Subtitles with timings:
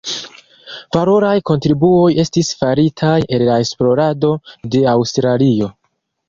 [0.95, 4.33] Valoraj kontribuoj estis faritaj al la esplorado
[4.75, 5.71] de Aŭstralio.